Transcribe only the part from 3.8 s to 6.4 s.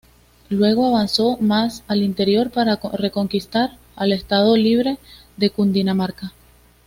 al Estado Libre de Cundinamarca.